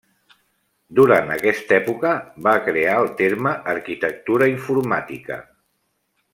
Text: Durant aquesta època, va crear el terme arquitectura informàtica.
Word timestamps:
Durant 0.99 1.33
aquesta 1.35 1.75
època, 1.77 2.15
va 2.47 2.55
crear 2.69 2.97
el 3.03 3.13
terme 3.21 3.53
arquitectura 3.75 4.51
informàtica. 4.57 5.43